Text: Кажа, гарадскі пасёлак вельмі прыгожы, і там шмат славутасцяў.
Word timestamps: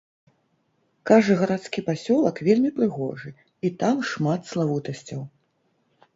Кажа, 1.09 1.35
гарадскі 1.41 1.83
пасёлак 1.89 2.41
вельмі 2.47 2.73
прыгожы, 2.81 3.29
і 3.71 3.73
там 3.85 3.95
шмат 4.15 4.41
славутасцяў. 4.55 5.21